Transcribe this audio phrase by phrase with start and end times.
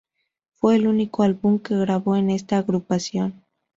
[0.55, 3.45] Fue el único álbum que grabó con esta agrupación.